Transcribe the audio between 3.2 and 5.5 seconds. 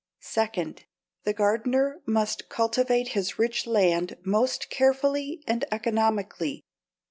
rich land most carefully